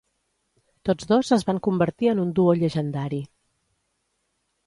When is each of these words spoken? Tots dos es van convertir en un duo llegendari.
Tots 0.89 1.09
dos 1.11 1.29
es 1.37 1.45
van 1.49 1.59
convertir 1.67 2.09
en 2.13 2.23
un 2.23 2.33
duo 2.39 2.57
llegendari. 2.61 3.23